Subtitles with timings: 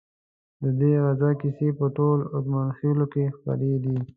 [0.61, 3.97] ددې غزا کیسې په ټولو اتمانخيلو کې خپرې دي.